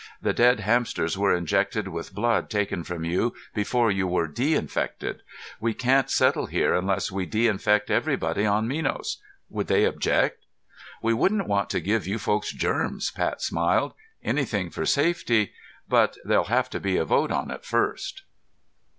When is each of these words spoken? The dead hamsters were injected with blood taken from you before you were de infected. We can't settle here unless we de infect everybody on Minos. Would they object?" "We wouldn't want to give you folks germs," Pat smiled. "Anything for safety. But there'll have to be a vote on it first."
The 0.19 0.33
dead 0.33 0.61
hamsters 0.61 1.15
were 1.15 1.31
injected 1.31 1.87
with 1.87 2.15
blood 2.15 2.49
taken 2.49 2.83
from 2.83 3.05
you 3.05 3.35
before 3.53 3.91
you 3.91 4.07
were 4.07 4.25
de 4.27 4.55
infected. 4.55 5.21
We 5.59 5.75
can't 5.75 6.09
settle 6.09 6.47
here 6.47 6.73
unless 6.73 7.11
we 7.11 7.27
de 7.27 7.45
infect 7.47 7.91
everybody 7.91 8.43
on 8.43 8.67
Minos. 8.67 9.21
Would 9.51 9.67
they 9.67 9.83
object?" 9.85 10.43
"We 11.03 11.13
wouldn't 11.13 11.45
want 11.47 11.69
to 11.69 11.79
give 11.79 12.07
you 12.07 12.17
folks 12.17 12.51
germs," 12.51 13.11
Pat 13.11 13.43
smiled. 13.43 13.93
"Anything 14.23 14.71
for 14.71 14.87
safety. 14.87 15.51
But 15.87 16.17
there'll 16.25 16.45
have 16.45 16.71
to 16.71 16.79
be 16.79 16.97
a 16.97 17.05
vote 17.05 17.29
on 17.31 17.51
it 17.51 17.63
first." 17.63 18.23